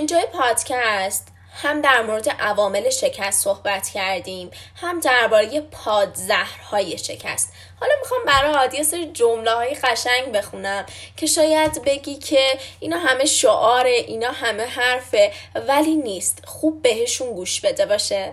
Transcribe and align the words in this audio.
اینجای 0.00 0.26
پادکست. 0.32 1.28
هم 1.62 1.80
در 1.80 2.02
مورد 2.02 2.28
عوامل 2.28 2.90
شکست 2.90 3.44
صحبت 3.44 3.88
کردیم 3.88 4.50
هم 4.76 5.00
درباره 5.00 5.60
پادزهرهای 5.60 6.98
شکست. 6.98 7.52
حالا 7.80 7.92
می‌خوام 8.00 8.20
برای 8.26 8.68
یه 8.76 8.82
سری 8.82 9.06
جمله 9.12 9.50
های 9.50 9.74
قشنگ 9.74 10.32
بخونم 10.32 10.86
که 11.16 11.26
شاید 11.26 11.82
بگی 11.84 12.14
که 12.14 12.58
اینا 12.80 12.98
همه 12.98 13.24
شعاره 13.24 13.90
اینا 13.90 14.30
همه 14.30 14.64
حرفه 14.64 15.32
ولی 15.54 15.96
نیست. 15.96 16.42
خوب 16.46 16.82
بهشون 16.82 17.32
گوش 17.32 17.60
بده 17.60 17.86
باشه. 17.86 18.32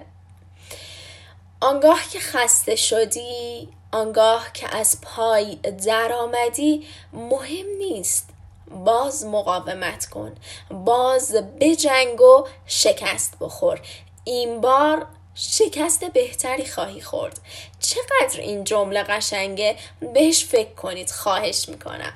آنگاه 1.61 1.99
که 2.11 2.19
خسته 2.19 2.75
شدی 2.75 3.69
آنگاه 3.91 4.53
که 4.53 4.75
از 4.75 5.01
پای 5.01 5.55
در 5.85 6.13
آمدی 6.13 6.87
مهم 7.13 7.67
نیست. 7.77 8.36
باز 8.71 9.25
مقاومت 9.25 10.05
کن. 10.05 10.35
باز 10.71 11.35
بجنگ 11.59 12.21
و 12.21 12.47
شکست 12.65 13.33
بخور. 13.39 13.81
این 14.23 14.61
بار 14.61 15.05
شکست 15.35 16.05
بهتری 16.05 16.65
خواهی 16.65 17.01
خورد. 17.01 17.39
چقدر 17.79 18.39
این 18.39 18.63
جمله 18.63 19.03
قشنگه؟ 19.03 19.75
بهش 20.13 20.45
فکر 20.45 20.73
کنید 20.73 21.11
خواهش 21.11 21.69
می‌کنم. 21.69 22.13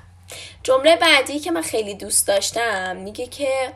جمله 0.63 0.95
بعدی 0.95 1.39
که 1.39 1.51
من 1.51 1.61
خیلی 1.61 1.93
دوست 1.93 2.27
داشتم 2.27 2.95
میگه 2.95 3.27
که 3.27 3.73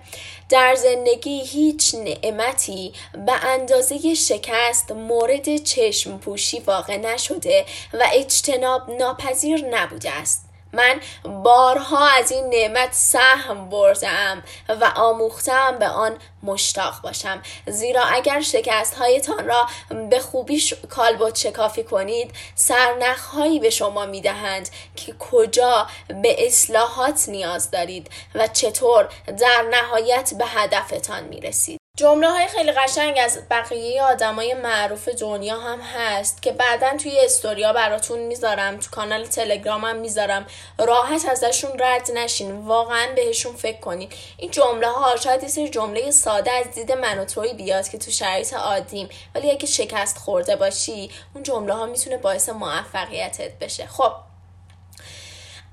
در 0.50 0.76
زندگی 0.76 1.42
هیچ 1.42 1.96
نعمتی 1.96 2.94
به 3.26 3.46
اندازه 3.46 4.14
شکست 4.14 4.92
مورد 4.92 5.58
چشم 5.58 6.18
پوشی 6.18 6.60
واقع 6.60 6.98
نشده 6.98 7.66
و 7.94 8.08
اجتناب 8.14 8.90
ناپذیر 8.90 9.66
نبوده 9.66 10.12
است. 10.12 10.45
من 10.76 11.00
بارها 11.44 12.08
از 12.08 12.32
این 12.32 12.50
نعمت 12.50 12.94
سهم 12.94 13.70
بردم 13.70 14.44
و 14.70 14.92
آموختم 14.96 15.80
به 15.80 15.88
آن 15.88 16.18
مشتاق 16.44 17.02
باشم. 17.02 17.42
زیرا 17.68 18.04
اگر 18.04 18.42
شکست 18.42 18.94
هایتان 18.94 19.48
را 19.48 19.68
به 20.10 20.20
خوبی 20.20 20.60
ش... 20.60 20.74
کالبوت 20.74 21.38
شکافی 21.38 21.84
کنید 21.84 22.32
سرنخ 22.56 23.26
هایی 23.26 23.60
به 23.60 23.70
شما 23.70 24.06
می‌دهند 24.06 24.70
که 24.96 25.14
کجا 25.14 25.88
به 26.08 26.48
اصلاحات 26.48 27.30
نیاز 27.30 27.72
دارید 27.72 28.10
و 28.36 28.48
چطور 28.48 29.10
در 29.40 29.62
نهایت 29.72 30.34
به 30.38 30.46
هدفتان 30.46 31.24
می‌رسید. 31.24 31.85
جمله 31.98 32.30
های 32.30 32.48
خیلی 32.48 32.72
قشنگ 32.72 33.20
از 33.22 33.40
بقیه 33.50 34.04
آدمای 34.04 34.54
معروف 34.54 35.10
دنیا 35.10 35.60
هم 35.60 35.80
هست 35.82 36.42
که 36.42 36.52
بعدا 36.52 36.98
توی 36.98 37.20
استوریا 37.20 37.74
براتون 37.74 38.20
می‌ذارم 38.20 38.78
تو 38.78 38.90
کانال 38.92 39.26
تلگرامم 39.26 39.96
می‌ذارم. 39.96 40.46
راحت 40.80 41.26
ازشون 41.30 41.72
رد 41.80 42.12
نشین 42.12 42.52
واقعا 42.52 43.08
بهشون 43.16 43.56
فکر 43.56 43.80
کنید 43.80 44.14
این 44.38 44.52
جمله 44.52 44.88
ها 44.88 45.16
شاید 45.16 45.44
یه 45.44 45.50
سری 45.50 45.70
جمله 45.70 46.12
ساده 46.12 46.52
از 46.52 46.72
دید 46.72 46.92
من 46.92 47.20
و 47.20 47.26
توی 47.26 47.54
بیاد 47.54 47.90
که 47.90 47.98
تو 47.98 48.12
شرایط 48.12 48.54
عادیم 48.54 49.10
ولی 49.36 49.52
اگه 49.52 49.66
شکست 49.66 50.18
خورده 50.18 50.56
باشی 50.56 51.10
اون 51.34 51.44
جمله 51.44 51.74
ها 51.74 51.86
می‌تونه 51.86 52.18
باعث 52.18 52.50
موفقیتت 52.50 53.60
بشه. 53.60 53.88
خب 53.88 54.12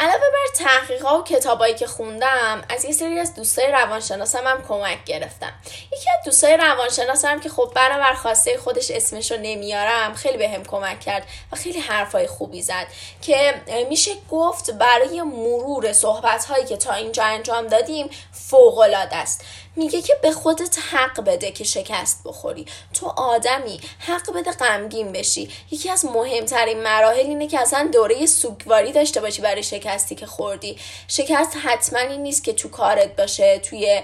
علاوه 0.03 0.19
بر 0.19 0.65
تحقیقات 0.65 1.21
و 1.21 1.25
کتابایی 1.25 1.75
که 1.75 1.87
خوندم 1.87 2.63
از 2.69 2.85
یه 2.85 2.93
سری 2.93 3.19
از 3.19 3.35
دوستای 3.35 3.67
روانشناسم 3.73 4.47
هم 4.47 4.63
کمک 4.69 5.05
گرفتم. 5.05 5.53
یکی 5.93 6.11
از 6.11 6.25
دوستای 6.25 6.57
روانشناسم 6.57 7.41
که 7.41 7.49
خب 7.49 7.73
بر 7.75 8.15
خواسته 8.15 8.59
خودش 8.59 8.91
اسمش 8.91 9.33
رو 9.33 9.39
نمیارم 9.43 10.15
خیلی 10.15 10.39
به 10.39 10.49
هم 10.49 10.65
کمک 10.65 11.01
کرد 11.01 11.27
و 11.53 11.57
خیلی 11.57 11.79
حرفای 11.79 12.27
خوبی 12.27 12.63
زد 12.63 12.87
که 13.23 13.55
میشه 13.89 14.11
گفت 14.31 14.71
برای 14.71 15.23
مرور 15.23 15.93
صحبت 15.93 16.45
هایی 16.45 16.65
که 16.65 16.77
تا 16.77 16.93
اینجا 16.93 17.25
انجام 17.25 17.67
دادیم 17.67 18.11
فوق 18.33 18.79
است. 19.13 19.45
میگه 19.77 20.03
که 20.03 20.15
به 20.23 20.33
خودت 20.33 20.79
حق 20.93 21.21
بده 21.21 21.51
که 21.51 21.65
شکست 21.65 22.21
بخوری. 22.25 22.67
تو 22.95 23.07
آدمی 23.07 23.81
حق 23.99 24.33
بده 24.33 24.53
غمگین 24.53 25.13
بشی. 25.13 25.51
یکی 25.71 25.91
از 25.91 26.05
مهمترین 26.05 26.83
مراحل 26.83 27.27
اینه 27.27 27.47
که 27.47 27.61
اصلا 27.61 27.89
دوره 27.93 28.27
سوگواری 28.27 28.93
داشته 28.93 29.21
باشی 29.21 29.43
برای 29.43 29.63
شکستی 29.63 30.15
که 30.15 30.27
خوردی. 30.27 30.79
شکست 31.09 31.57
حتما 31.65 31.99
این 31.99 32.23
نیست 32.23 32.45
که 32.45 32.53
تو 32.53 32.69
کارت 32.69 33.17
باشه 33.17 33.59
توی 33.59 34.03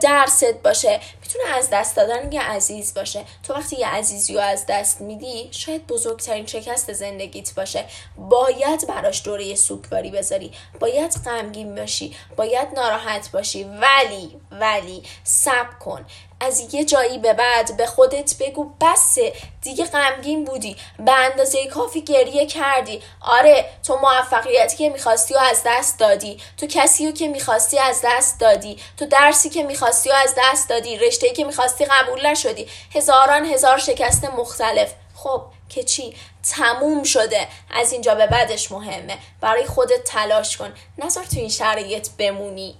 درست 0.00 0.44
باشه. 0.44 1.00
می‌تونه 1.22 1.56
از 1.56 1.68
دست 1.72 1.96
دادن 1.96 2.32
یه 2.32 2.42
عزیز 2.42 2.94
باشه. 2.94 3.24
تو 3.42 3.54
وقتی 3.54 3.76
یه 3.76 3.88
عزیزی 3.88 4.34
رو 4.34 4.40
از 4.40 4.64
دست 4.68 5.00
میدی 5.00 5.48
شاید 5.50 5.86
بزرگترین 5.86 6.46
شکست 6.46 6.92
زندگیت 6.92 7.54
باشه. 7.54 7.84
باید 8.16 8.86
براش 8.88 9.24
دوره 9.24 9.54
سوگواری 9.54 10.10
بذاری. 10.10 10.52
باید 10.80 11.12
غمگین 11.24 11.74
باشی. 11.74 12.16
باید 12.36 12.68
ناراحت 12.74 13.30
باشی. 13.30 13.64
ولی 13.64 14.40
ولی 14.50 14.77
سب 15.24 15.78
کن. 15.80 16.06
از 16.40 16.74
یه 16.74 16.84
جایی 16.84 17.18
به 17.18 17.32
بعد 17.32 17.76
به 17.76 17.86
خودت 17.86 18.34
بگو 18.40 18.70
بسه 18.80 19.32
دیگه 19.62 19.84
غمگین 19.84 20.44
بودی. 20.44 20.76
به 20.98 21.12
اندازه 21.12 21.66
کافی 21.66 22.02
گریه 22.02 22.46
کردی. 22.46 23.02
آره 23.20 23.70
تو 23.86 23.98
موفقیتی 24.02 24.76
که 24.76 24.90
می‌خواستی 24.90 25.34
و 25.34 25.38
از 25.38 25.62
دست 25.66 25.98
دادی. 25.98 26.40
تو 26.56 26.66
کسی 26.66 27.06
رو 27.06 27.12
که 27.12 27.28
می‌خواستی 27.28 27.78
از 27.78 28.00
دست 28.04 28.40
دادی. 28.40 28.78
تو 28.96 29.06
درسی 29.06 29.50
که 29.50 29.62
می‌خواستی 29.62 30.10
و 30.10 30.12
از 30.12 30.34
دست 30.36 30.68
دادی. 30.68 30.96
رشته 30.96 31.30
که 31.30 31.44
می‌خواستی 31.44 31.84
قبول 31.84 32.26
نشدی. 32.26 32.68
هزاران 32.94 33.44
هزار 33.44 33.78
شکست 33.78 34.24
مختلف. 34.24 34.92
خب 35.14 35.42
که 35.68 35.82
چی؟ 35.82 36.16
تموم 36.56 37.02
شده. 37.02 37.48
از 37.74 37.92
اینجا 37.92 38.14
به 38.14 38.26
بعدش 38.26 38.72
مهمه. 38.72 39.18
برای 39.40 39.66
خودت 39.66 40.04
تلاش 40.04 40.56
کن. 40.56 40.74
نظر 40.98 41.24
تو 41.24 41.38
این 41.38 41.48
شرایط 41.48 42.08
بمونی. 42.18 42.76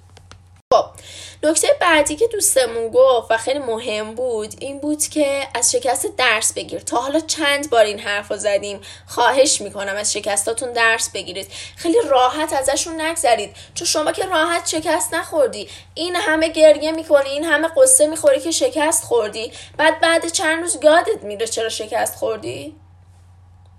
خب 0.75 0.85
نکته 1.43 1.69
بعدی 1.81 2.17
که 2.17 2.27
دوستمون 2.27 2.89
گفت 2.89 3.31
و 3.31 3.37
خیلی 3.37 3.59
مهم 3.59 4.15
بود 4.15 4.55
این 4.61 4.81
بود 4.81 5.03
که 5.03 5.49
از 5.55 5.73
شکست 5.73 6.17
درس 6.17 6.53
بگیر. 6.53 6.81
تا 6.81 7.01
حالا 7.01 7.21
چند 7.21 7.71
بار 7.71 7.85
این 7.85 7.99
حرف 7.99 8.31
رو 8.31 8.37
زدیم؟ 8.37 8.81
خواهش 9.07 9.61
می‌کنم 9.61 9.97
از 9.97 10.13
شکستاتون 10.13 10.73
درس 10.73 11.11
بگیرید. 11.11 11.53
خیلی 11.77 11.97
راحت 12.09 12.53
ازشون 12.53 13.01
نگذرید. 13.01 13.57
چون 13.75 13.87
شما 13.87 14.13
که 14.13 14.27
راحت 14.27 14.69
شکست 14.69 15.15
نخوردی. 15.15 15.69
این 15.95 16.17
همه 16.17 16.49
گریه 16.49 16.93
می‌کنی 16.93 17.29
این 17.29 17.45
همه 17.45 17.69
قصه 17.77 18.07
می‌خوری 18.07 18.41
که 18.41 18.51
شکست 18.51 19.05
خوردی. 19.05 19.53
بعد 19.77 20.01
بعد 20.01 20.29
چند 20.29 20.63
روز 20.63 20.79
یادت 20.83 21.23
میره 21.23 21.47
چرا 21.47 21.69
شکست 21.69 22.17
خوردی؟ 22.17 22.77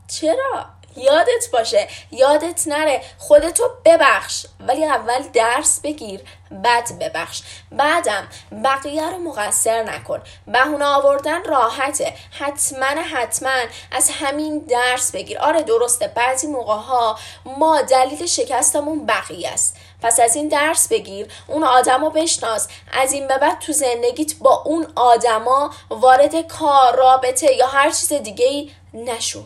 چرا؟ 0.07 0.78
یادت 0.95 1.51
باشه 1.53 1.87
یادت 2.11 2.67
نره. 2.67 3.01
خودتو 3.17 3.63
ببخش 3.85 4.45
ولی 4.59 4.85
اول 4.85 5.23
درس 5.33 5.79
بگیر 5.79 6.21
بعد 6.51 6.99
ببخش. 6.99 7.41
بعدم 7.71 8.27
بقیه 8.63 9.09
رو 9.09 9.17
مقصر 9.17 9.83
نکن. 9.83 10.21
بهونه 10.47 10.85
آوردن 10.85 11.43
راحته. 11.43 12.13
حتما 12.31 12.85
حتما 12.85 13.59
از 13.91 14.09
همین 14.09 14.59
درس 14.59 15.11
بگیر. 15.11 15.39
آره 15.39 15.61
درسته. 15.61 16.07
بعضی 16.07 16.47
موقع 16.47 16.75
ها 16.75 17.19
ما 17.45 17.81
دلیل 17.81 18.25
شکستمون 18.25 19.05
بقیه 19.05 19.49
است. 19.49 19.77
پس 20.01 20.19
از 20.19 20.35
این 20.35 20.47
درس 20.47 20.87
بگیر 20.87 21.27
اون 21.47 21.63
آدم 21.63 22.01
رو 22.01 22.09
بشناس. 22.09 22.67
از 22.93 23.13
این 23.13 23.27
به 23.27 23.37
بعد 23.37 23.59
تو 23.59 23.73
زندگیت 23.73 24.35
با 24.35 24.63
اون 24.65 24.87
آدما 24.95 25.73
وارد 25.89 26.47
کار 26.47 26.95
رابطه 26.95 27.53
یا 27.53 27.67
هر 27.67 27.89
چیز 27.89 28.13
دیگه 28.13 28.45
ای 28.45 28.71
نشو. 28.93 29.43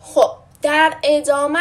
خب 0.00 0.43
در 0.64 0.96
ادامه 1.02 1.60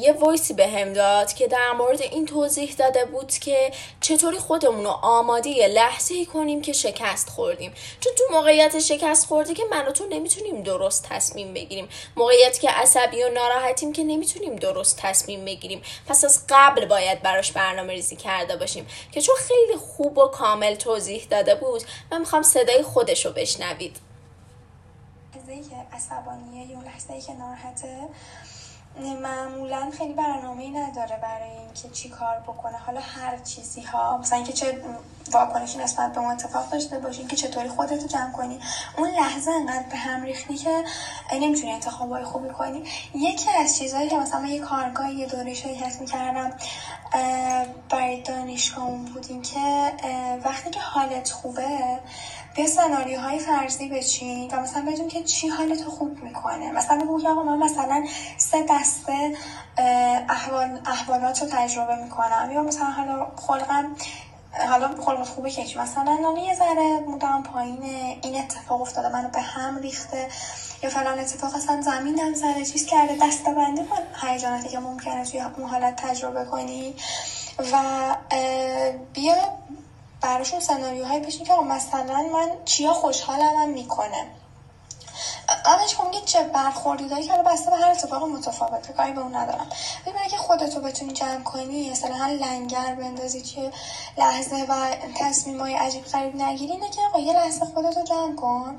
یه 0.00 0.12
وایسی 0.12 0.54
به 0.54 0.68
هم 0.68 0.92
داد 0.92 1.32
که 1.32 1.46
در 1.46 1.72
مورد 1.72 2.02
این 2.02 2.26
توضیح 2.26 2.74
داده 2.78 3.04
بود 3.04 3.32
که 3.32 3.72
چطوری 4.00 4.38
خودمون 4.38 4.84
رو 4.84 4.90
آماده 4.90 5.68
لحظه 5.68 6.14
ای 6.14 6.26
کنیم 6.26 6.62
که 6.62 6.72
شکست 6.72 7.28
خوردیم. 7.28 7.74
چون 8.00 8.12
تو 8.18 8.24
موقعیت 8.30 8.78
شکست 8.78 9.26
خورده 9.26 9.54
که 9.54 9.62
من 9.70 9.92
تو 9.92 10.06
نمی‌تونیم 10.10 10.62
درست 10.62 11.06
تصمیم 11.10 11.54
بگیریم. 11.54 11.88
موقعیت 12.16 12.60
که 12.60 12.70
عصبی 12.70 13.22
و 13.22 13.28
ناراحتیم 13.28 13.92
که 13.92 14.04
نمی‌تونیم 14.04 14.56
درست 14.56 14.98
تصمیم 15.02 15.44
بگیریم. 15.44 15.82
پس 16.08 16.24
از 16.24 16.44
قبل 16.48 16.84
باید 16.84 17.22
براش 17.22 17.52
برنامه 17.52 17.92
ریزی 17.92 18.16
کرده 18.16 18.56
باشیم. 18.56 18.86
که 19.12 19.20
چون 19.20 19.36
خیلی 19.36 19.76
خوب 19.76 20.18
و 20.18 20.26
کامل 20.26 20.74
توضیح 20.74 21.26
داده 21.30 21.54
بود 21.54 21.82
من 22.12 22.18
می‌خوام 22.18 22.42
صدای 22.42 22.82
خودش 22.82 23.26
رو 23.26 23.32
بشنوید. 23.32 23.96
لحظه 25.52 25.70
که 25.70 25.76
عصبانیه 25.92 26.66
یا 26.66 26.80
لحظه 26.80 27.20
که 27.20 27.32
ناراحته 27.34 28.08
معمولا 29.22 29.90
خیلی 29.98 30.12
برنامه 30.12 30.70
نداره 30.70 31.16
برای 31.16 31.50
اینکه 31.50 31.88
چی 31.88 32.08
کار 32.08 32.38
بکنه. 32.38 32.76
حالا 32.78 33.00
هر 33.00 33.38
چیزی 33.38 33.80
ها 33.80 34.18
مثلا 34.18 34.36
اینکه 34.36 34.52
چه 34.52 34.82
واکنشی 35.32 35.78
نسبت 35.78 36.12
به 36.12 36.20
اون 36.20 36.30
اتفاق 36.30 36.70
داشته 36.70 36.98
باشین 36.98 37.28
که 37.28 37.36
چطوری 37.36 37.68
خودتو 37.68 38.06
جمع 38.06 38.32
کنی. 38.32 38.60
اون 38.96 39.10
لحظه 39.10 39.50
انقدر 39.50 39.88
به 39.90 39.96
هم 39.96 40.22
ریختی 40.22 40.56
که 40.56 40.84
نمی‌تونی 41.32 41.72
انتخابای 41.72 42.24
خوبی 42.24 42.48
کنی. 42.48 42.84
یکی 43.14 43.50
از 43.50 43.78
چیزهایی 43.78 44.08
که 44.08 44.16
مثلا 44.16 44.46
یه 44.46 44.60
کارگاه 44.60 45.12
یه 45.12 45.26
دوره 45.26 45.54
شرکت 45.54 46.00
می‌کردم 46.00 46.52
برای 47.88 48.22
دانشگاه 48.22 48.90
بودیم 48.90 49.42
که 49.42 49.92
وقتی 50.44 50.70
که 50.70 50.80
حالت 50.80 51.30
خوبه 51.30 51.98
به 52.56 52.66
سناریوهای 52.66 53.38
فرضی 53.38 53.88
بچین 53.88 54.50
و 54.50 54.60
مثلا 54.60 54.82
بدون 54.92 55.08
که 55.08 55.22
چی 55.22 55.48
حالتو 55.48 55.90
خوب 55.90 56.22
می‌کنه. 56.22 56.72
مثلا 56.72 56.98
بگو 57.04 57.20
که 57.20 57.28
آقا 57.28 57.42
من 57.42 57.58
مثلا 57.58 58.04
سه 58.36 58.66
دسته 58.70 59.36
احوال 60.28 60.80
احوالات 60.86 61.42
رو 61.42 61.48
تجربه 61.48 61.96
می‌کنم. 61.96 62.50
یا 62.54 62.62
مثلا 62.62 62.86
حالا 62.86 63.26
خلقم 63.36 63.96
حالا 64.68 65.02
خلقت 65.02 65.28
خوبه 65.28 65.50
که 65.50 65.80
مثلا 65.80 66.18
نانی 66.22 66.44
یه 66.44 66.54
ذره 66.54 67.00
مدام 67.08 67.42
پایینه 67.42 68.16
این 68.22 68.36
اتفاق 68.38 68.80
افتاده 68.82 69.08
منو 69.08 69.28
به 69.28 69.40
هم 69.40 69.78
ریخته. 69.78 70.28
یا 70.82 70.90
فلان 70.90 71.18
اتفاق 71.18 71.54
اصلا 71.54 71.80
زمینم 71.80 72.34
سر 72.34 72.54
چیز 72.54 72.86
کرده. 72.86 73.16
دستبندی 73.26 73.84
کن 73.84 74.28
هیجاناتی 74.28 74.68
که 74.68 74.78
ممکنه 74.78 75.24
توی 75.24 75.40
اون 75.40 75.70
حالت 75.70 75.96
تجربه 75.96 76.44
کنی. 76.44 76.94
و 77.72 77.76
بیا 79.12 79.34
براشون 80.22 80.60
سناریوهایی 80.60 81.20
بشین 81.20 81.46
که 81.46 81.54
مثلا 81.54 82.22
من 82.32 82.50
چیا 82.64 82.92
خوشحالم 82.92 83.68
می‌کنه. 83.68 84.26
قبلش 85.64 85.96
که 85.96 86.02
میگه 86.02 86.20
چه 86.20 86.42
برخوردی 86.42 87.08
داری 87.08 87.22
که 87.22 87.32
بسته 87.32 87.70
به 87.70 87.76
هر 87.76 87.90
اتفاق 87.90 88.24
متفاوته. 88.24 88.92
کاری 88.92 89.12
به 89.12 89.20
اون 89.20 89.36
ندارم. 89.36 89.66
ببین 90.06 90.20
اگه 90.24 90.36
خودتو 90.36 90.80
بتونی 90.80 91.12
جمع 91.12 91.42
کنی 91.42 91.90
مثلا 91.90 92.26
لنگر 92.26 92.94
بندازی 92.94 93.42
که 93.42 93.72
لحظه 94.18 94.66
و 94.68 94.74
تصمیم 95.16 95.60
های 95.60 95.74
عجیب 95.74 96.04
غریب 96.04 96.36
نگیری 96.36 96.72
اینه 96.72 96.90
که 96.90 97.20
یه 97.20 97.32
لحظه 97.32 97.64
خودتو 97.64 98.02
جمع 98.02 98.36
کن 98.36 98.78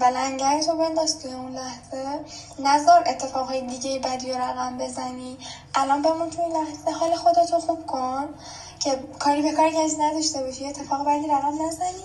و 0.00 0.04
لنگر 0.04 0.62
تو 0.62 0.76
بنداز 0.76 1.26
اون 1.26 1.52
لحظه. 1.52 2.24
نظر 2.58 3.02
اتفاقهای 3.06 3.60
دیگه 3.60 3.98
بدی 3.98 4.30
و 4.30 4.38
رقم 4.38 4.78
بزنی. 4.78 5.38
الان 5.74 6.02
بمون 6.02 6.30
توی 6.30 6.44
لحظه. 6.44 6.90
حال 6.90 7.16
خودتو 7.16 7.60
خوب 7.60 7.86
کن. 7.86 8.28
که 8.80 8.98
کاری 9.18 9.42
به 9.42 9.52
کاری 9.52 9.72
کسی 9.72 9.96
نداشته 9.98 10.42
باشی 10.42 10.66
اتفاق 10.66 11.06
بدی 11.06 11.26
رقم 11.26 11.62
نزنی. 11.68 12.04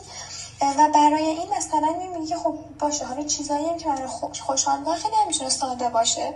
و 0.62 0.89
برای 0.94 1.24
این 1.24 1.54
مثلا 1.57 1.94
می‌بینی 2.00 2.25
که 2.25 2.36
خب 2.36 2.56
باشه 2.80 3.06
حالا 3.06 3.24
چیزایی 3.24 3.77
که 3.77 3.88
برای 3.88 4.07
خوشحال 4.42 4.95
خیلی 4.95 5.16
نمی‌تونه 5.24 5.50
ساده 5.50 5.89
باشه. 5.89 6.33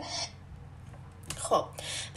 خب 1.50 1.66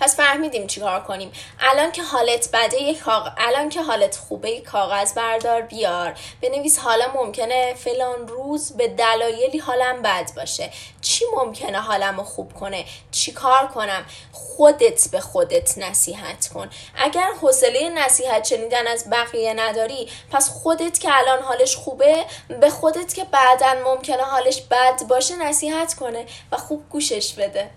پس 0.01 0.17
فهمیدیم 0.17 0.67
چیکار 0.67 1.01
کنیم. 1.01 1.33
الان 1.61 1.93
که 1.93 2.03
حالت 2.03 2.49
بده 2.53 2.83
یک 2.83 2.99
کاغ... 2.99 3.33
الان 3.39 3.69
که 3.69 3.83
حالت 3.83 4.17
خوبه 4.17 4.61
کاغذ 4.61 5.15
بردار 5.15 5.63
بیار. 5.63 6.15
بنویس 6.43 6.79
حالا 6.79 7.05
ممکنه 7.15 7.75
فلان 7.75 8.29
روز 8.29 8.73
به 8.77 8.89
دلایلی 8.89 9.59
حالم 9.59 10.03
بد 10.03 10.31
باشه. 10.37 10.71
چی 11.01 11.25
ممکنه 11.37 11.81
حالم 11.81 12.17
رو 12.17 12.23
خوب 12.23 12.53
کنه؟ 12.53 12.85
چی 13.11 13.33
کار 13.33 13.67
کنم؟ 13.67 14.05
خودت 14.33 15.09
به 15.11 15.21
خودت 15.21 15.79
نصیحت 15.79 16.49
کن. 16.49 16.71
اگر 16.95 17.29
حوصله 17.41 17.89
نصیحت 17.89 18.45
شنیدن 18.45 18.87
از 18.87 19.11
بقیه 19.11 19.55
نداری 19.55 20.09
پس 20.33 20.51
خودت 20.51 21.01
که 21.01 21.09
الان 21.13 21.43
حالش 21.43 21.77
خوبه 21.77 22.25
به 22.61 22.71
خودت 22.71 23.15
که 23.15 23.25
بعدا 23.25 23.75
ممکنه 23.85 24.23
حالش 24.23 24.63
بد 24.63 25.03
باشه 25.09 25.37
نصیحت 25.37 25.95
کنه 25.95 26.27
و 26.53 26.57
خوب 26.57 26.89
گوشش 26.91 27.35
بده. 27.35 27.71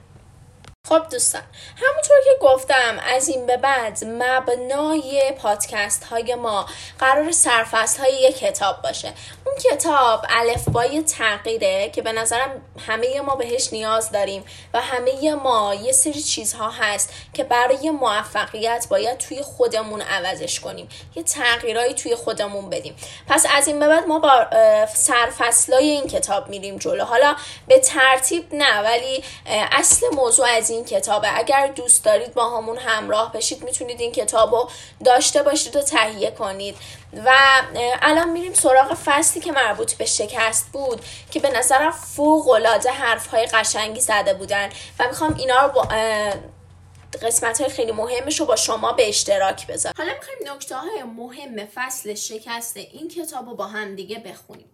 خب 0.89 1.09
دوستان 1.12 1.41
همونطور 1.75 2.18
که 2.24 2.38
گفتم 2.41 3.00
از 3.15 3.27
این 3.27 3.45
به 3.45 3.57
بعد 3.57 4.00
مبنای 4.06 5.33
پادکست 5.38 6.03
های 6.03 6.36
ما 6.36 6.65
قرار 7.00 7.31
سرفست 7.31 8.00
های 8.00 8.13
یک 8.13 8.38
کتاب 8.38 8.81
باشه. 8.81 9.13
اون 9.45 9.56
کتاب 9.56 10.25
الفبای 10.30 11.01
تغییره 11.01 11.89
که 11.89 12.01
به 12.01 12.12
نظرم 12.12 12.62
همه 12.88 13.21
ما 13.21 13.36
بهش 13.36 13.74
نیاز 13.74 14.12
داریم 14.12 14.44
و 14.74 14.81
همه 14.81 15.33
ما 15.33 15.75
یه 15.75 15.91
سری 15.91 16.21
چیزها 16.21 16.69
هست 16.69 17.13
که 17.33 17.44
برای 17.44 17.89
موفقیت 17.89 18.88
باید 18.89 19.18
توی 19.18 19.41
خودمون 19.41 20.01
عوضش 20.01 20.59
کنیم. 20.59 20.89
یه 21.15 21.24
تغییرهایی 21.24 21.94
توی 21.94 22.15
خودمون 22.15 22.69
بدیم. 22.69 22.95
پس 23.27 23.45
از 23.56 23.68
این 23.68 23.80
به 23.80 23.88
بعد 23.88 24.07
ما 24.07 24.19
با 24.19 24.45
سرفصلای 24.94 25.89
این 25.89 26.07
کتاب 26.07 26.50
میریم 26.50 26.77
جلو. 26.77 27.03
حالا 27.03 27.36
به 27.68 27.80
ترتیب 27.80 28.53
نه 28.53 28.81
ولی 28.81 29.24
اصل 29.71 30.06
موضوع 30.15 30.47
از 30.47 30.69
این 30.69 30.79
کتابه. 30.86 31.38
اگر 31.38 31.68
دوست 31.68 32.06
دارید 32.06 32.34
با 32.34 32.58
همون 32.58 32.78
همراه 32.78 33.31
بشید 33.31 33.64
می‌تونید 33.64 34.02
این 34.02 34.12
کتاب 34.12 34.54
رو 34.54 34.70
داشته 35.06 35.44
باشید 35.44 35.76
و 35.76 35.81
تهیه 35.81 36.31
کنید. 36.31 36.78
و 37.26 37.31
الان 38.02 38.30
میریم 38.30 38.54
سراغ 38.54 38.98
فصلی 39.06 39.42
که 39.42 39.52
مربوط 39.52 39.94
به 39.94 40.06
شکست 40.06 40.66
بود 40.74 41.02
که 41.31 41.40
به 41.40 41.50
نظرم 41.50 41.92
فوق 41.92 42.50
العاده 42.50 42.90
حرف 42.90 43.28
های 43.28 43.46
قشنگی 43.46 44.02
زده 44.02 44.34
بودن. 44.34 44.70
و 45.00 45.08
می‌خوام 45.08 45.36
اینا 45.38 45.66
رو 45.66 45.72
با 45.72 45.88
قسمت 47.18 47.62
های 47.62 47.70
خیلی 47.70 47.92
مهمش 47.92 48.40
رو 48.40 48.46
با 48.46 48.56
شما 48.56 48.92
به 48.92 49.10
اشتراک 49.10 49.68
بذارم. 49.68 49.94
حالا 49.98 50.14
می‌خوایم 50.14 50.56
نکته 50.56 50.76
های 50.76 51.04
مهم 51.04 51.66
فصل 51.66 52.14
شکست 52.14 52.78
این 52.78 53.08
کتاب 53.08 53.50
رو 53.50 53.56
با 53.56 53.68
هم 53.68 53.96
دیگه 53.96 54.20
بخونیم. 54.20 54.70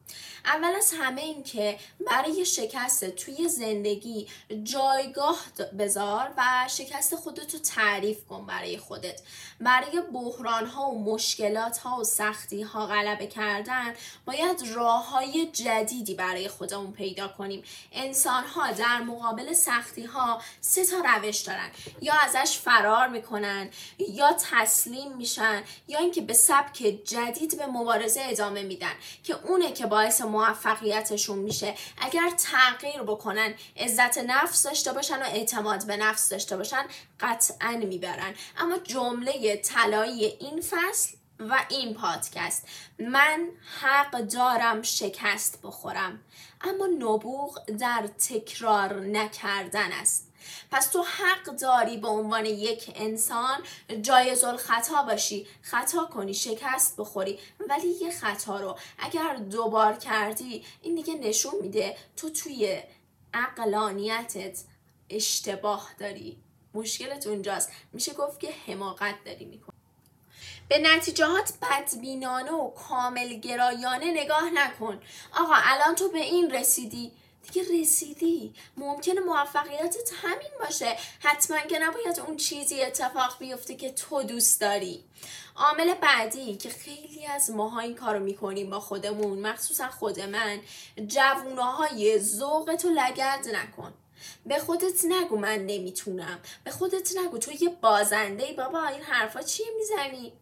اول 0.46 0.76
از 0.78 0.94
همه 1.00 1.22
این 1.22 1.44
که 1.44 1.78
برای 2.12 2.46
شکست 2.46 3.10
توی 3.10 3.50
زندگی 3.50 4.28
جایگاه 4.64 5.38
بذار 5.80 6.32
و 6.38 6.44
شکست 6.70 7.16
خودتو 7.16 7.60
تعریف 7.60 8.26
کن 8.26 8.46
برای 8.46 8.78
خودت. 8.78 9.22
برای 9.60 10.02
بحران 10.14 10.66
ها 10.66 10.90
و 10.90 11.04
مشکلات 11.04 11.78
ها 11.78 12.00
و 12.00 12.04
سختی 12.04 12.62
ها 12.62 12.88
غلبه 12.88 13.28
کردن 13.28 13.94
باید 14.26 14.64
راه 14.76 15.10
های 15.10 15.46
جدیدی 15.54 16.16
برای 16.16 16.48
خودمون 16.48 16.92
پیدا 16.92 17.28
کنیم. 17.28 17.64
انسان 17.92 18.44
ها 18.44 18.72
در 18.72 19.02
مقابل 19.02 19.54
سختی 19.54 20.04
ها 20.04 20.42
سه 20.62 20.86
تا 20.86 20.98
روش 20.98 21.38
دارن. 21.38 21.70
یا 22.02 22.14
ازش 22.26 22.58
فرار 22.58 23.08
می‌کنن 23.08 23.70
یا 23.98 24.38
تسلیم 24.52 25.18
میشن 25.18 25.64
یا 25.88 26.00
اینکه 26.00 26.22
به 26.22 26.34
سبک 26.34 26.78
جدید 27.06 27.58
به 27.58 27.66
مبارزه 27.66 28.22
ادامه 28.24 28.64
میدن 28.64 28.94
که 29.24 29.36
اونه 29.48 29.72
که 29.72 29.86
باعث 29.86 30.22
موفقیتشون 30.22 31.40
میشه. 31.40 31.76
اگر 31.98 32.30
تغییر 32.30 33.02
بکنن 33.02 33.54
عزت 33.78 34.18
نفس 34.18 34.64
داشته 34.64 34.94
باشن 34.94 35.22
و 35.22 35.26
اعتماد 35.26 35.88
به 35.88 35.98
نفس 35.98 36.30
داشته 36.30 36.58
باشن 36.58 36.86
قطعا 37.20 37.72
می‌برن. 37.72 38.36
اما 38.58 38.78
جمله 38.78 39.58
طلایی 39.58 40.26
این 40.26 40.62
فصل 40.62 41.16
و 41.40 41.66
این 41.70 41.94
پادکست. 41.94 42.68
من 43.00 43.50
حق 43.82 44.20
دارم 44.22 44.82
شکست 44.82 45.60
بخورم 45.64 46.20
اما 46.62 46.86
نبوغ 46.86 47.66
در 47.80 48.10
تکرار 48.30 49.00
نکردن 49.02 49.92
است. 49.92 50.32
پس 50.72 50.88
تو 50.88 51.04
حق 51.04 51.44
داری 51.44 51.98
به 51.98 52.08
عنوان 52.08 52.46
یک 52.46 52.92
انسان 52.96 53.58
جایز 54.02 54.46
خطا 54.46 55.04
باشی 55.04 55.48
خطا 55.62 56.06
کنی 56.06 56.34
شکست 56.34 56.96
بخوری 56.98 57.40
ولی 57.70 57.88
یه 57.88 58.12
خطا 58.12 58.60
رو 58.60 58.78
اگر 58.98 59.36
دوبار 59.36 59.94
کردی 59.94 60.66
این 60.82 60.96
دیگه 60.96 61.14
نشون 61.14 61.54
میده 61.62 61.98
تو 62.18 62.30
توی 62.30 62.84
عقلانیتت 63.34 64.64
اشتباه 65.10 65.90
داری. 66.00 66.38
مشکلت 66.74 67.28
اونجاست. 67.28 67.72
میشه 67.94 68.14
گفت 68.14 68.40
که 68.40 68.54
حماقت 68.68 69.16
داری 69.26 69.46
می‌کنی. 69.46 69.76
به 70.70 70.78
نتیجهات 70.78 71.54
بدبینانه 71.62 72.52
و 72.52 72.70
کامل 72.70 73.34
گرایانه 73.34 74.12
نگاه 74.12 74.50
نکن. 74.50 75.02
آقا 75.34 75.56
الان 75.56 75.96
تو 75.96 76.10
به 76.10 76.20
این 76.20 76.52
رسیدی. 76.52 77.12
دیگه 77.52 77.82
رسیدی. 77.82 78.54
ممکنه 78.78 79.22
موفقیتت 79.22 80.12
همین 80.22 80.52
باشه. 80.60 80.98
حتما 81.20 81.60
که 81.60 81.80
نباید 81.80 82.20
اون 82.20 82.38
چیزی 82.38 82.82
اتفاق 82.82 83.40
بیفته 83.40 83.76
که 83.76 83.92
تو 83.92 84.24
دوست 84.24 84.62
داری. 84.62 85.04
عامل 85.56 85.94
بعدی 85.94 86.56
که 86.56 86.70
خیلی 86.70 87.26
از 87.26 87.52
ماها 87.52 87.80
این 87.80 87.96
کارو 87.96 88.20
می‌کنیم 88.20 88.70
با 88.70 88.80
خودمون 88.80 89.40
مخصوصا 89.40 89.90
خود 89.90 90.20
من 90.20 90.60
جوونه 91.08 91.64
های 91.64 92.20
ذوقتو 92.20 92.90
لگد 92.90 93.46
نکن. 93.54 93.94
به 94.46 94.60
خودت 94.60 95.06
نگو 95.06 95.38
من 95.38 95.66
نمی‌تونم. 95.66 96.40
به 96.64 96.72
خودت 96.72 97.18
نگو 97.18 97.38
تو 97.38 97.52
یه 97.52 97.70
بازنده 97.70 98.44
ای 98.44 98.54
بابا 98.54 98.88
این 98.88 99.02
حرفا 99.02 99.42
چیه 99.42 99.66
می‌زنی؟ 99.78 100.34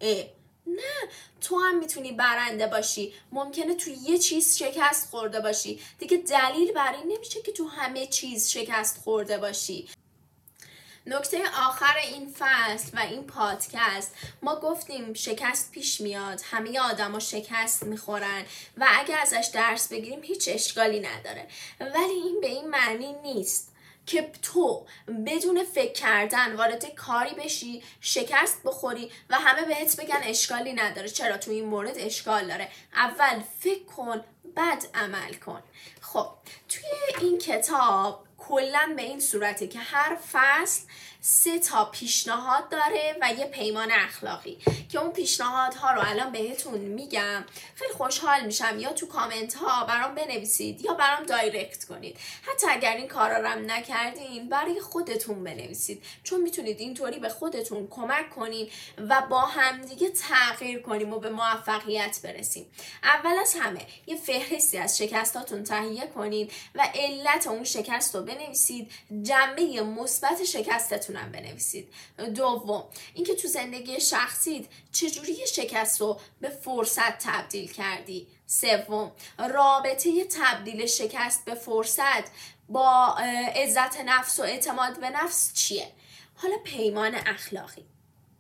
نه 0.68 1.10
تو 1.42 1.60
هم 1.60 1.80
می‌تونی 1.80 2.12
برنده 2.12 2.68
باشی. 2.68 3.14
ممکنه 3.32 3.76
تو 3.76 3.90
یه 3.90 4.18
چیز 4.18 4.58
شکست 4.58 5.10
خورده 5.10 5.40
باشی. 5.40 5.80
دیگه 6.00 6.18
دلیل 6.18 6.72
بر 6.72 6.94
این 6.94 7.12
نمیشه 7.12 7.42
که 7.42 7.52
تو 7.52 7.68
همه 7.68 8.08
چیز 8.08 8.50
شکست 8.50 8.98
خورده 8.98 9.38
باشی. 9.38 9.90
نکته 11.06 11.44
آخر 11.68 11.98
این 11.98 12.36
فصل 12.40 12.98
و 12.98 13.00
این 13.00 13.24
پادکست 13.24 14.16
ما 14.42 14.56
گفتیم 14.56 15.14
شکست 15.14 15.72
پیش 15.72 16.02
میاد. 16.02 16.42
همه 16.44 16.80
آدما 16.80 17.20
شکست 17.20 17.84
می‌خورن 17.84 18.46
و 18.78 18.88
اگر 18.90 19.18
ازش 19.20 19.50
درس 19.54 19.88
بگیریم 19.88 20.24
هیچ 20.24 20.50
اشکالی 20.52 21.00
نداره. 21.00 21.48
ولی 21.80 22.14
این 22.14 22.42
به 22.42 22.48
این 22.48 22.70
معنی 22.70 23.14
نیست. 23.14 23.73
که 24.06 24.32
تو 24.42 24.86
بدون 25.26 25.64
فکر 25.64 25.94
کردن 25.94 26.56
وارد 26.56 26.96
کاری 26.96 27.36
بشی 27.36 27.84
شکست 28.02 28.64
بخوری 28.64 29.12
و 29.30 29.36
همه 29.40 29.66
بهت 29.66 30.02
بگن 30.02 30.20
اشکالی 30.24 30.74
نداره. 30.74 31.08
چرا؟ 31.08 31.38
تو 31.38 31.52
این 31.52 31.66
مورد 31.66 31.98
اشکال 31.98 32.48
داره. 32.48 32.70
اول 32.94 33.42
فکر 33.60 33.84
کن 33.84 34.24
بعد 34.56 34.88
عمل 34.94 35.34
کن. 35.34 35.64
خب 36.02 36.28
توی 36.70 37.26
این 37.28 37.38
کتاب 37.38 38.26
کلا 38.38 38.94
به 38.96 39.02
این 39.02 39.20
صورته 39.20 39.68
که 39.68 39.80
هر 39.80 40.18
فصل 40.32 40.82
سه 41.26 41.60
تا 41.60 41.86
پیشنهاد 41.86 42.70
داره 42.70 43.16
و 43.22 43.34
یه 43.40 43.46
پیمان 43.46 43.92
اخلاقی 43.92 44.58
که 44.90 45.00
اون 45.00 45.12
پیشنهادها 45.12 45.92
رو 45.92 46.02
الان 46.06 46.32
بهتون 46.32 46.80
میگم. 46.80 47.46
خیلی 47.76 47.94
خوشحال 47.94 48.46
میشم. 48.46 48.80
یا 48.80 48.94
تو 48.94 49.08
کامنت 49.08 49.54
ها 49.54 49.86
برام 49.86 50.16
بنویسید 50.16 50.82
یا 50.82 50.94
برام 50.94 51.24
دایرکت 51.24 51.86
کنید. 51.86 52.18
حتی 52.42 52.68
اگر 52.70 52.96
این 52.96 53.08
کارا 53.08 53.38
رو 53.38 53.60
نکردین 53.60 54.50
برای 54.50 54.82
خودتون 54.82 55.44
بنویسید. 55.44 56.04
چون 56.24 56.42
می‌تونید 56.42 56.80
اینطوری 56.80 57.20
به 57.20 57.30
خودتون 57.30 57.88
کمک 57.88 58.30
کنین 58.30 58.70
و 58.98 59.22
با 59.30 59.42
همدیگه 59.42 60.10
تغییر 60.10 60.82
کنیم 60.82 61.14
و 61.14 61.20
به 61.20 61.30
موفقیت 61.30 62.20
برسیم. 62.24 62.66
اول 63.04 63.40
از 63.42 63.56
همه 63.60 63.86
یه 64.08 64.16
فهرستی 64.16 64.78
از 64.78 64.98
شکستاتون 64.98 65.64
تهیه 65.64 66.08
کنید 66.08 66.52
و 66.76 66.90
علت 66.96 67.48
اون 67.48 67.64
شکست 67.64 68.16
رو 68.16 68.22
بنویسید. 68.22 68.92
جنبه 69.22 69.82
مثبت 69.82 70.44
شکستتون 70.44 71.13
هم 71.16 71.32
بنویسید. 71.32 71.94
دوم 72.36 72.84
اینکه 73.14 73.36
تو 73.36 73.48
زندگی 73.48 74.02
شخصیت 74.02 74.66
چجوری 74.92 75.48
شکست 75.48 76.02
رو 76.02 76.20
به 76.42 76.50
فرصت 76.50 77.18
تبدیل 77.20 77.72
کردی. 77.72 78.28
سوم 78.46 79.12
رابطه 79.50 80.26
تبدیل 80.26 80.86
شکست 80.86 81.46
به 81.46 81.56
فرصت 81.56 82.24
با 82.70 83.16
عزت 83.56 84.02
نفس 84.02 84.40
و 84.40 84.44
اعتماد 84.44 85.00
به 85.00 85.10
نفس 85.10 85.54
چیه؟ 85.54 85.88
حالا 86.36 86.58
پیمان 86.58 87.16
اخلاقی. 87.16 87.86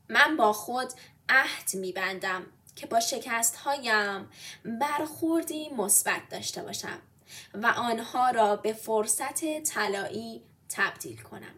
من 0.10 0.38
با 0.38 0.54
خود 0.54 0.94
عهد 1.30 1.74
میبندم 1.74 2.46
که 2.76 2.88
با 2.88 3.00
شکست 3.00 3.56
هایم 3.56 4.30
برخوردی 4.66 5.70
مثبت 5.70 6.22
داشته 6.30 6.64
باشم 6.64 7.02
و 7.54 7.68
آنها 7.68 8.30
را 8.30 8.56
به 8.56 8.74
فرصت 8.74 9.64
طلایی 9.64 10.42
تبدیل 10.70 11.22
کنم. 11.22 11.56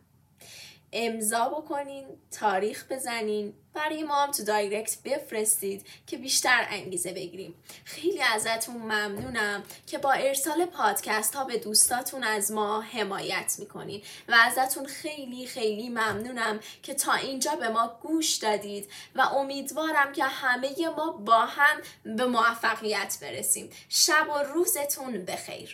امضا 0.98 1.50
بکنین 1.50 2.06
تاریخ 2.32 2.86
بزنین. 2.90 3.54
برای 3.74 4.04
ما 4.04 4.24
هم 4.24 4.32
تو 4.32 4.44
دایرکت 4.44 4.98
بفرستید 5.06 5.88
که 6.08 6.18
بیشتر 6.18 6.66
انگیزه 6.70 7.14
بگیریم. 7.14 7.56
خیلی 7.86 8.22
ازتون 8.22 8.76
ممنونم 8.76 9.64
که 9.88 9.98
با 9.98 10.12
ارسال 10.12 10.66
پادکست 10.66 11.36
ها 11.36 11.44
به 11.44 11.58
دوستاتون 11.58 12.24
از 12.24 12.52
ما 12.52 12.82
حمایت 12.82 13.56
می‌کنین. 13.60 14.02
و 14.28 14.36
ازتون 14.46 14.86
خیلی 14.86 15.48
خیلی 15.48 15.90
ممنونم 15.90 16.60
که 16.84 16.94
تا 16.94 17.14
اینجا 17.14 17.56
به 17.56 17.70
ما 17.70 18.00
گوش 18.02 18.36
دادید. 18.36 18.90
و 19.16 19.22
امیدوارم 19.22 20.14
که 20.14 20.24
همه 20.24 20.70
ما 20.98 21.12
با 21.12 21.46
هم 21.46 21.82
به 22.04 22.26
موفقیت 22.26 23.18
برسیم. 23.22 23.70
شب 23.90 24.28
و 24.30 24.44
روزتون 24.54 25.26
بخیر. 25.26 25.74